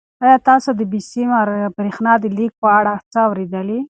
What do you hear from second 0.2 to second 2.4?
آیا تاسو د بې سیمه بریښنا د